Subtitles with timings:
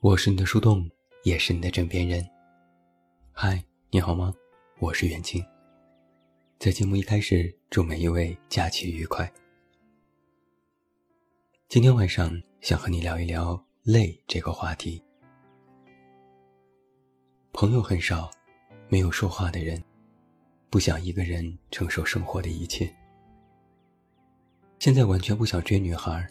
[0.00, 0.88] 我是你的树洞，
[1.24, 2.24] 也是你的枕边人。
[3.32, 3.60] 嗨，
[3.90, 4.32] 你好吗？
[4.78, 5.44] 我是袁静。
[6.56, 9.28] 在节目一开始，祝每一位假期愉快。
[11.68, 15.02] 今天晚上想和你聊一聊累这个话题。
[17.52, 18.30] 朋友很少，
[18.88, 19.82] 没有说话的人，
[20.70, 22.88] 不想一个人承受生活的一切。
[24.78, 26.24] 现在完全不想追女孩，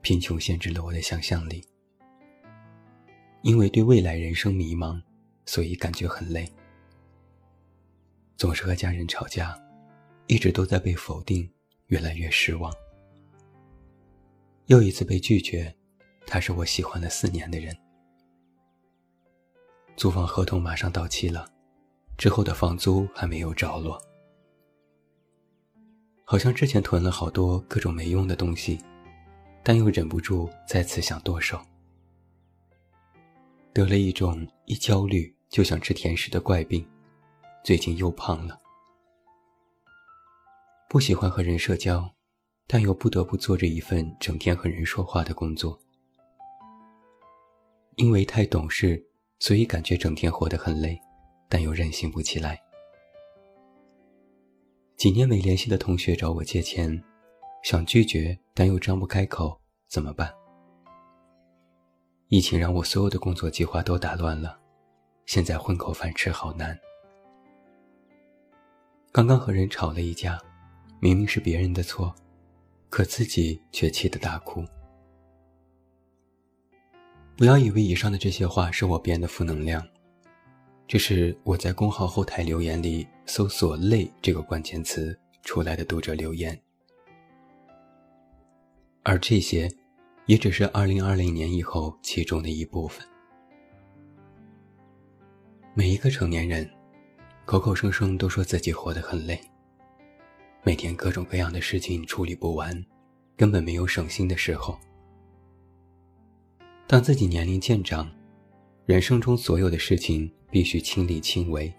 [0.00, 1.64] 贫穷限制了我的想象力。
[3.44, 4.98] 因为对未来人生迷茫，
[5.44, 6.50] 所以感觉很累。
[8.38, 9.54] 总是和家人吵架，
[10.28, 11.46] 一直都在被否定，
[11.88, 12.72] 越来越失望。
[14.68, 15.72] 又一次被拒绝，
[16.26, 17.76] 他是我喜欢了四年的人。
[19.94, 21.46] 租房合同马上到期了，
[22.16, 24.00] 之后的房租还没有着落。
[26.24, 28.80] 好像之前囤了好多各种没用的东西，
[29.62, 31.60] 但又忍不住再次想剁手。
[33.74, 36.88] 得了一种一焦虑就想吃甜食的怪病，
[37.64, 38.56] 最近又胖了。
[40.88, 42.08] 不喜欢和人社交，
[42.68, 45.76] 但又不得不做着一份整天和人说话的工作。
[47.96, 49.04] 因为太懂事，
[49.40, 50.96] 所以感觉整天活得很累，
[51.48, 52.56] 但又任性不起来。
[54.96, 57.02] 几年没联系的同学找我借钱，
[57.64, 60.32] 想拒绝但又张不开口，怎么办？
[62.28, 64.58] 疫情让我所有的工作计划都打乱了，
[65.26, 66.76] 现在混口饭吃好难。
[69.12, 70.38] 刚刚和人吵了一架，
[71.00, 72.12] 明明是别人的错，
[72.88, 74.64] 可自己却气得大哭。
[77.36, 79.86] 不要以为以上的这些话是我编的负能量。
[80.86, 86.60] 这是我在公号后台留言里搜索“累”这个关键词出来的读者留言，
[89.02, 89.70] 而这些，
[90.26, 93.06] 也只是2020年以后其中的一部分。
[95.74, 96.68] 每一个成年人，
[97.44, 99.40] 口口声声都说自己活得很累，
[100.62, 102.84] 每天各种各样的事情处理不完，
[103.36, 104.78] 根本没有省心的时候。
[106.86, 108.10] 当自己年龄渐长，
[108.86, 110.30] 人生中所有的事情。
[110.54, 111.74] 必须亲力亲为，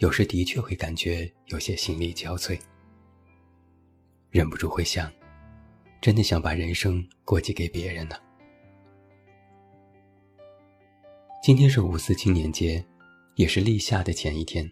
[0.00, 2.60] 有时的确会感觉有些心力交瘁，
[4.28, 5.10] 忍不住会想：
[6.00, 8.16] 真的想把人生过继给别人呢？
[11.42, 12.84] 今天是五四青年节，
[13.34, 14.70] 也是立夏的前一天。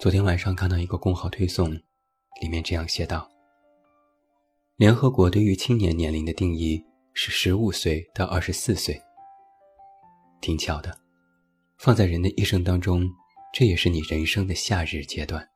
[0.00, 1.70] 昨天晚上看到一个公号推送，
[2.40, 3.28] 里面这样写道：
[4.76, 9.00] 联合国对于青年年龄的定义是十五岁到二十四岁。
[10.40, 10.96] 挺巧的。
[11.78, 13.06] 放在人的一生当中，
[13.52, 15.46] 这也是你人生的夏日阶段。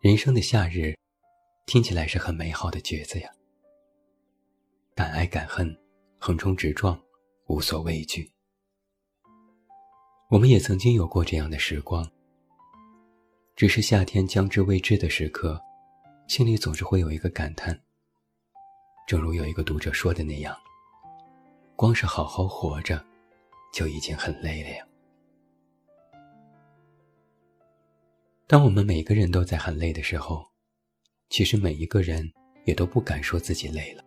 [0.00, 0.94] 人生的夏日，
[1.66, 3.28] 听起来是很美好的句子呀。
[4.94, 5.76] 敢爱敢恨，
[6.18, 6.98] 横冲直撞，
[7.48, 8.30] 无所畏惧。
[10.30, 12.08] 我们也曾经有过这样的时光。
[13.56, 15.60] 只是夏天将至未至的时刻，
[16.28, 17.78] 心里总是会有一个感叹。
[19.06, 20.56] 正如有一个读者说的那样，
[21.74, 23.04] 光是好好活着。
[23.72, 24.86] 就已经很累了呀。
[28.46, 30.48] 当我们每个人都在很累的时候，
[31.28, 32.30] 其实每一个人
[32.64, 34.04] 也都不敢说自己累了。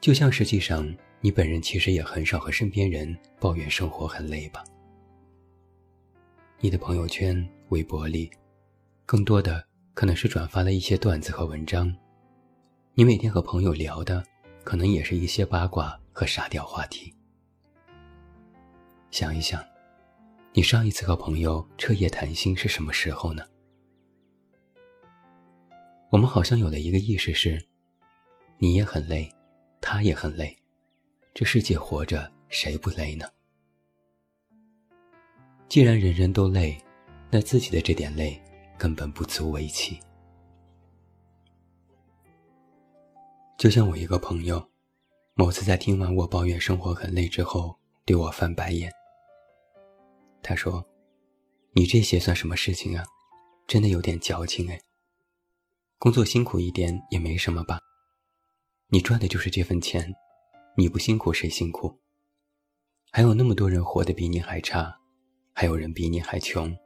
[0.00, 0.86] 就像实际上
[1.20, 4.62] 你本人其实也很少和身边人抱怨生活很累吧？
[6.60, 8.30] 你的朋友圈、微博里，
[9.04, 9.64] 更多的
[9.94, 11.94] 可能是转发了一些段子和文章。
[12.94, 14.24] 你每天和朋友聊的，
[14.64, 17.12] 可能也是一些八卦和沙雕话题。
[19.10, 19.64] 想一想，
[20.52, 23.44] 你上一次和朋友彻夜谈心是什么时候呢？
[26.10, 27.60] 我们好像有了一个意识是，
[28.58, 29.28] 你也很累，
[29.80, 30.56] 他也很累，
[31.34, 33.26] 这世界活着谁不累呢？
[35.68, 36.80] 既然人人都累，
[37.28, 38.40] 那自己的这点累
[38.78, 39.98] 根本不足为奇。
[43.58, 44.64] 就像我一个朋友，
[45.34, 48.92] 某次在听完我抱怨生活很累之后，对我翻白眼。
[50.40, 50.86] 他说
[51.74, 53.02] ：“你这些算什么事情啊？
[53.66, 54.80] 真的有点矫情哎。
[55.98, 57.80] 工作辛苦一点也没什么吧？
[58.88, 60.14] 你赚的就是这份钱，
[60.76, 61.98] 你不辛苦谁辛苦？
[63.10, 65.00] 还有那么多人活得比你还差，
[65.54, 66.76] 还有人比你还穷，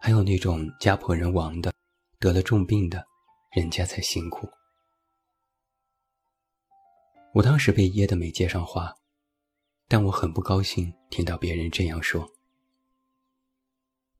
[0.00, 1.74] 还有那种家破人亡的，
[2.18, 3.04] 得了重病的，
[3.54, 4.48] 人家才辛苦。”
[7.34, 8.94] 我当时被噎得没接上话，
[9.88, 12.32] 但我很不高兴听到别人这样说。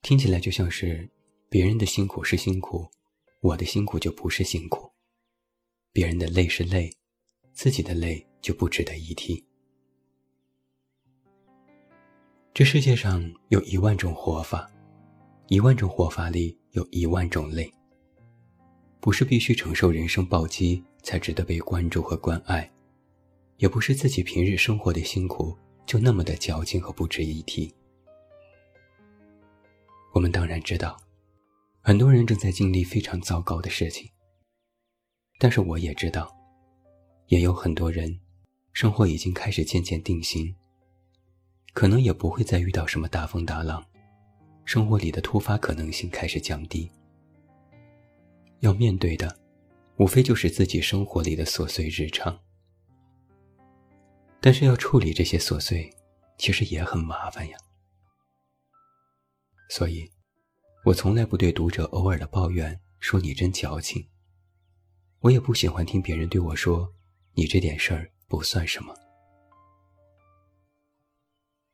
[0.02, 1.10] 听起来就像是
[1.48, 2.90] 别人的辛苦是辛苦，
[3.42, 4.88] 我的辛苦就不是辛苦。
[5.92, 6.88] 别人的累是累，
[7.52, 9.44] 自己的累就不值得一提。
[12.54, 14.70] 这世界上有一万种活法，
[15.48, 17.70] 一万种活法里有一万种累。
[19.00, 22.70] 不是必须承受人生暴击才值得被关注和关爱，
[23.56, 27.74] 也不是自己平日生活的辛苦就那么的矫情和不值一提。
[30.12, 30.96] 我们当然知道，
[31.84, 34.08] 很多人正在经历非常糟糕的事情，
[35.40, 36.32] 但是我也知道，
[37.26, 38.20] 也有很多人，
[38.72, 40.54] 生活已经开始渐渐定型。
[41.72, 43.84] 可能也不会再遇到什么大风大浪，
[44.64, 46.88] 生活里的突发可能性开始降低。
[48.60, 49.36] 要面对的，
[49.96, 52.38] 无非就是自己生活里的琐碎日常。
[54.40, 55.90] 但是要处理这些琐碎，
[56.38, 57.56] 其实也很麻烦呀。
[59.68, 60.08] 所以，
[60.84, 64.04] 我从来不对读者偶尔的抱怨说你真矫情。
[65.20, 66.92] 我也不喜欢听别人对我说，
[67.34, 68.92] 你这点事儿不算什么。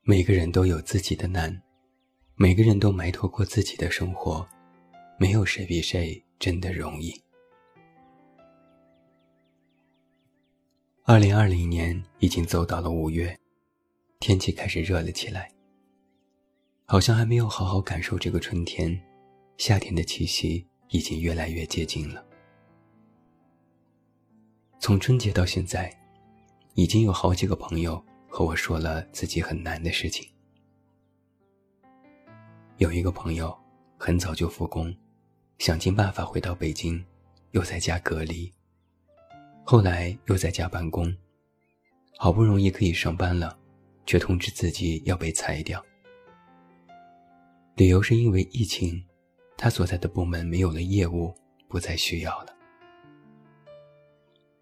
[0.03, 1.59] 每个人都有自己的难，
[2.35, 4.47] 每个人都埋头过自己的生活，
[5.17, 7.11] 没有谁比谁真的容易。
[11.05, 13.35] 二零二零年已经走到了五月，
[14.19, 15.51] 天气开始热了起来，
[16.91, 18.99] 好像还没有好好感受这个春天，
[19.57, 22.25] 夏天的气息已经越来越接近了。
[24.79, 25.95] 从春节到现在，
[26.73, 28.03] 已经有好几个朋友。
[28.31, 30.27] 和我说了自己很难的事情。
[32.77, 33.55] 有一个朋友
[33.97, 34.95] 很早就复工，
[35.57, 37.03] 想尽办法回到北京，
[37.51, 38.51] 又在家隔离。
[39.63, 41.11] 后来又在家办公，
[42.17, 43.57] 好不容易可以上班了，
[44.05, 45.83] 却通知自己要被裁掉。
[47.79, 49.01] 理由是因为疫情，
[49.55, 51.33] 他所在的部门没有了业务，
[51.69, 52.53] 不再需要了。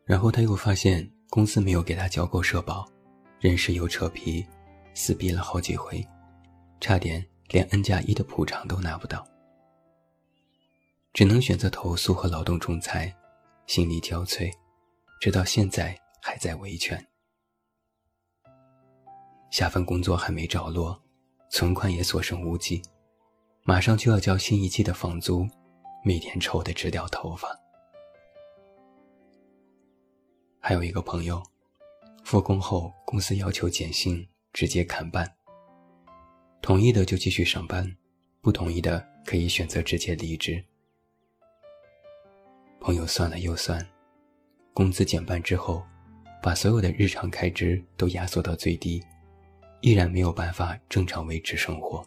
[0.06, 2.88] 然后他又发现公司没有给他交够社保。
[3.40, 4.46] 人事又扯皮，
[4.94, 6.08] 撕逼了好几回，
[6.80, 9.28] 差点连 N 加一的补偿都拿不到，
[11.12, 13.12] 只能选择投诉和劳动仲裁，
[13.66, 14.54] 心力交瘁，
[15.20, 17.04] 直到现在还在维权。
[19.50, 21.02] 下份工作还没着落，
[21.50, 22.80] 存款也所剩无几，
[23.70, 25.46] 马上就要交新一季的房租，
[26.02, 27.50] 每天愁得直掉头发。
[30.58, 31.44] 还有一个朋友。
[32.24, 35.30] 复工后，公司要求减薪，直接砍半。
[36.62, 37.94] 同意的就继续上班，
[38.40, 40.64] 不同意的可以选择直接离职。
[42.80, 43.86] 朋友算了又算，
[44.74, 45.84] 工资减半之后，
[46.42, 49.04] 把所有的日常开支都压缩到最低，
[49.82, 52.02] 依然没有办法正常维持生活。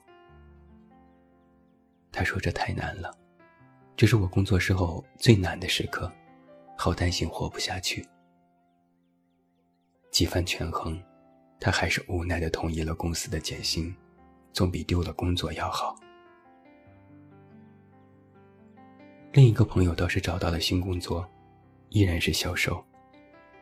[2.13, 3.17] 他说：“这太难了，
[3.97, 6.11] 这是我工作时候最难的时刻，
[6.77, 8.07] 好担心活不下去。”
[10.11, 11.01] 几番权衡，
[11.61, 13.95] 他还是无奈的同意了公司的减薪，
[14.53, 15.95] 总比丢了工作要好。
[19.33, 21.25] 另一个朋友倒是找到了新工作，
[21.91, 22.85] 依然是销售，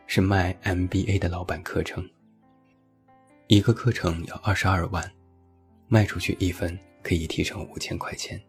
[0.07, 2.09] 是卖 MBA 的老板课程。
[3.49, 5.13] 一个课程要二十二万，
[5.87, 8.41] 卖出去一分可以提成五千块钱。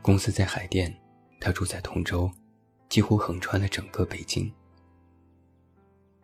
[0.00, 0.92] 公司在海淀，
[1.40, 2.30] 他住在通州，
[2.88, 4.52] 几乎横穿了整个北京。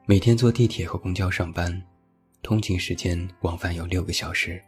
[0.07, 1.83] 每天坐地铁和公交上班，
[2.43, 4.63] 通勤时间往返有六个小时。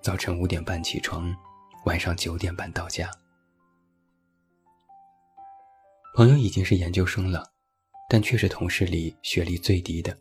[0.00, 1.36] 早晨五点半起床，
[1.84, 3.10] 晚上九点半到家。
[6.14, 7.52] 朋友已经是研究生了，
[8.08, 10.16] 但却是同事里学历最低的。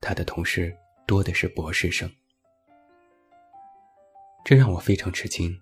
[0.00, 2.10] 他的同事多的是博士生，
[4.44, 5.58] 这让我非常吃惊。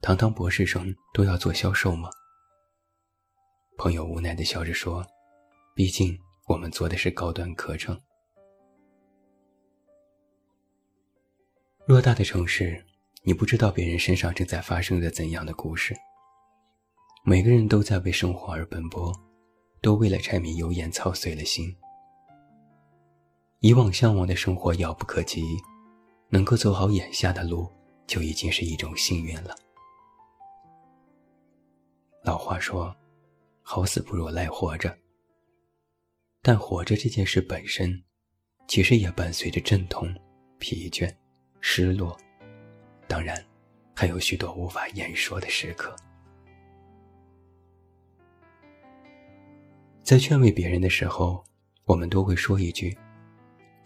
[0.00, 2.10] 堂堂博士生都要做销售吗？
[3.78, 5.04] 朋友无奈地笑着说
[5.74, 6.16] ：“毕竟。”
[6.48, 7.98] 我们做的是高端课程。
[11.86, 12.84] 偌大的城市，
[13.22, 15.94] 你不知道别人身上正在发生着怎样的故事。
[17.24, 19.12] 每个人都在为生活而奔波，
[19.80, 21.74] 都为了柴米油盐操碎了心。
[23.60, 25.56] 以往向往的生活遥不可及，
[26.28, 27.70] 能够走好眼下的路，
[28.12, 29.56] 就已经是一种幸运了。
[32.22, 32.94] 老话说
[33.64, 34.94] ：“好死不如赖活着。”
[36.42, 38.04] 但活着这件事本身，
[38.68, 40.14] 其实也伴随着阵痛、
[40.58, 41.10] 疲倦、
[41.62, 42.14] 失落，
[43.08, 43.42] 当然，
[43.96, 45.96] 还有许多无法言说的时刻。
[50.02, 51.42] 在劝慰别人的时候，
[51.86, 52.94] 我们都会说一句：“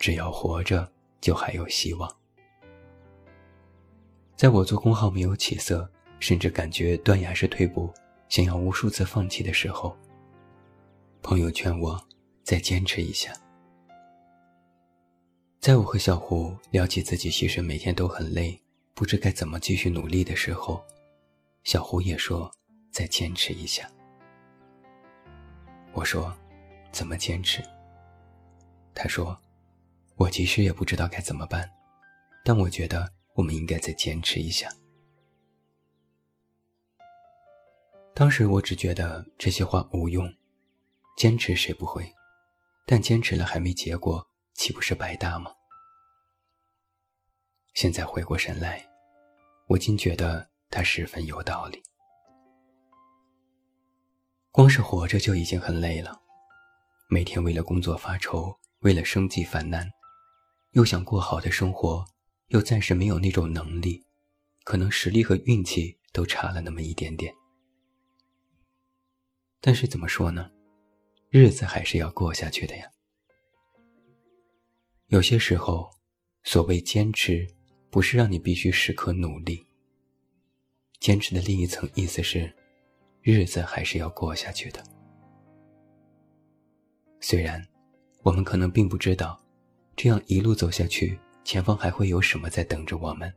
[0.00, 2.12] 只要活着，就还有希望。”
[4.36, 5.90] 在我做公号没有起色，
[6.20, 7.92] 甚至感觉断崖式退步，
[8.28, 9.96] 想要无数次放弃的时候，
[11.22, 12.00] 朋友劝我。
[12.46, 13.32] 再坚持一下。
[15.58, 18.56] 在我和小胡聊起自己其实每天都很累，
[18.94, 20.80] 不知该怎么继续努力的时候，
[21.64, 22.48] 小胡也说
[22.92, 23.90] 再坚持一下。
[25.92, 26.32] 我说
[26.92, 27.60] 怎么坚持？
[28.94, 29.36] 他说
[30.14, 31.68] 我其实也不知道该怎么办，
[32.44, 34.68] 但我觉得我们应该再坚持一下。
[38.12, 40.34] 当时我只觉得这些话无用，
[41.16, 42.12] 坚持谁不会？
[42.86, 45.52] 但坚持了还没结果，岂不是白搭吗？
[47.74, 48.88] 现在回过神来，
[49.66, 51.82] 我竟觉得他十分有道理。
[54.50, 56.22] 光是活着就已经很累了，
[57.10, 59.90] 每天为了工作发愁，为了生计烦难，
[60.70, 62.02] 又想过好的生活，
[62.48, 64.04] 又暂时没有那种能力，
[64.64, 67.34] 可能实力和运气都差了那么一点点。
[69.60, 70.50] 但是怎么说呢？
[71.28, 72.88] 日子还是要过下去的呀。
[75.08, 75.90] 有些时候，
[76.44, 77.46] 所谓坚持，
[77.90, 79.66] 不是让你必须时刻努力。
[81.00, 82.52] 坚持的另一层意思是，
[83.22, 84.82] 日子还是要过下去的。
[87.20, 87.60] 虽然，
[88.22, 89.40] 我们可能并不知道，
[89.96, 93.32] 这样一路走下去，前方还会有什么在等着我们。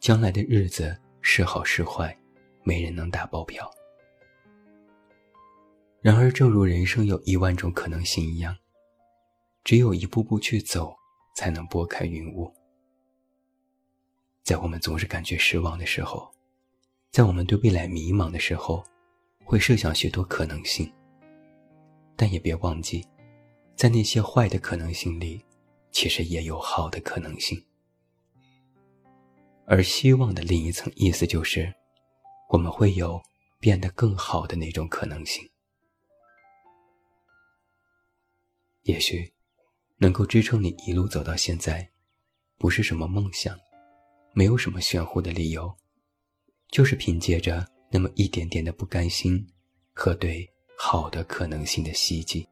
[0.00, 2.18] 将来的日子是好是坏，
[2.64, 3.70] 没人能打包票。
[6.00, 8.56] 然而，正如人生有一万种可能性一样，
[9.62, 10.92] 只有一步步去走，
[11.36, 12.52] 才能拨开云雾。
[14.42, 16.28] 在我们总是感觉失望的时候，
[17.12, 18.82] 在我们对未来迷茫的时候，
[19.44, 20.92] 会设想许多可能性。
[22.16, 23.06] 但也别忘记，
[23.76, 25.40] 在那些坏的可能性里，
[25.90, 27.62] 其实也有好的可能性。
[29.66, 31.72] 而希望的另一层意思就是，
[32.48, 33.22] 我们会有
[33.60, 35.48] 变得更好的那种可能性。
[38.82, 39.32] 也许，
[39.98, 41.88] 能够支撑你一路走到现在，
[42.58, 43.56] 不是什么梦想，
[44.32, 45.72] 没有什么玄乎的理由，
[46.70, 49.46] 就是凭借着那么一点点的不甘心
[49.92, 52.48] 和对好的可能性的希冀。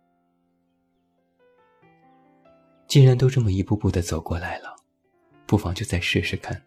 [2.88, 4.74] 既然都这么一步步的走过来了，
[5.46, 6.60] 不妨就再试试看，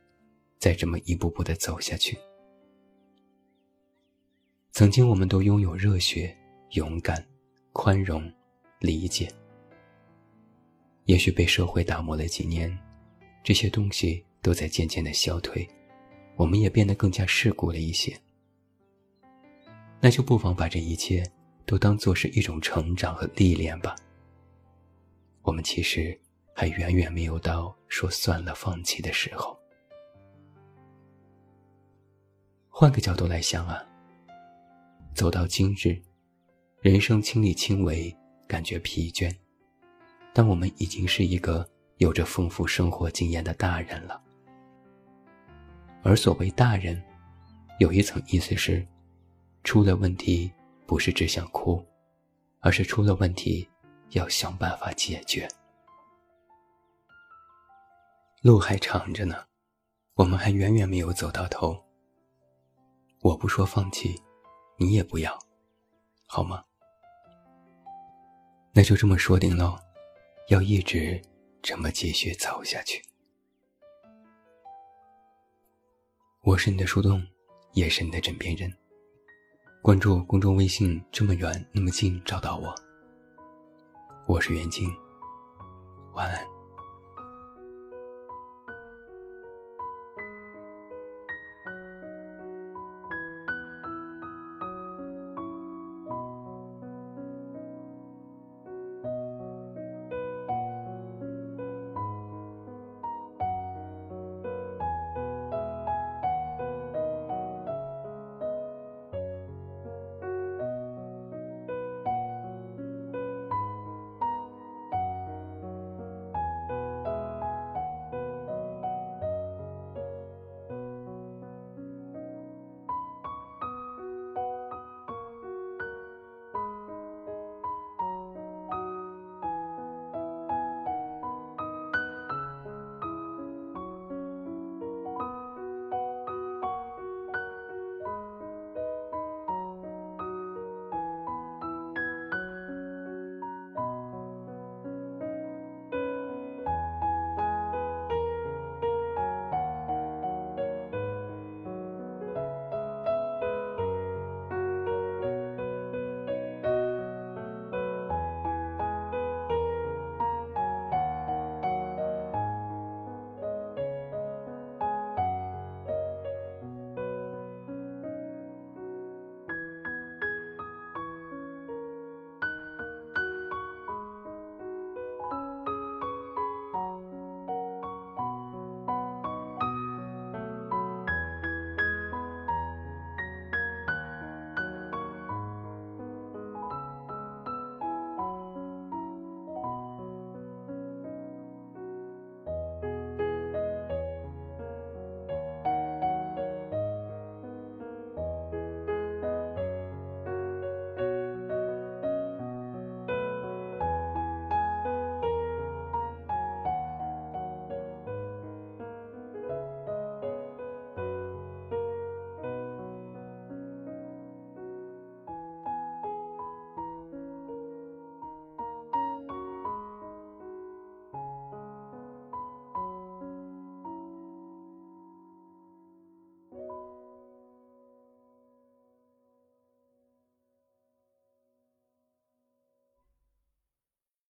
[0.60, 2.16] 再这么一步步的走下去。
[4.72, 6.38] 曾经，我们都拥有热血、
[6.74, 7.26] 勇敢、
[7.74, 8.32] 宽容、
[8.80, 9.28] 理解。
[11.06, 12.78] 也许被社会打磨了几年，
[13.44, 15.68] 这些东西都在渐渐的消退，
[16.36, 18.16] 我们也变得更加世故了一些。
[20.00, 21.24] 那就不妨把这一切
[21.66, 23.96] 都当做是一种成长和历练吧。
[25.44, 26.18] 我们其实
[26.54, 29.58] 还远远没有到说算了放弃的时候。
[32.70, 33.84] 换个角度来想啊，
[35.14, 36.02] 走到今日，
[36.82, 38.16] 人生亲力亲为，
[38.48, 39.34] 感觉疲倦。
[40.34, 41.68] 但我们已经是一个
[41.98, 44.22] 有着丰富生活经验的大人了，
[46.02, 47.00] 而所谓大人，
[47.80, 48.88] 有一层意思是，
[49.64, 50.50] 出了问题
[50.88, 51.86] 不是只想哭，
[52.62, 53.68] 而是出了问题
[54.12, 55.48] 要想办法解决。
[58.42, 59.46] 路还长着呢，
[60.16, 61.84] 我们还远远没有走到头。
[63.22, 64.20] 我不说放弃，
[64.78, 65.38] 你也不要，
[66.28, 66.64] 好吗？
[68.74, 69.78] 那就这么说定喽。
[70.48, 71.22] 要一直
[71.62, 73.02] 这么继续走下去。
[76.42, 77.26] 我是你的树洞，
[77.74, 78.74] 也是你的枕边人。
[79.82, 82.76] 关注公众微信，这么远那么近，找到我。
[84.32, 84.90] 我是袁静，
[86.14, 86.61] 晚安。